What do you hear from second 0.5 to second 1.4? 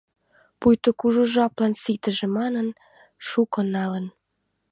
Пуйто кужу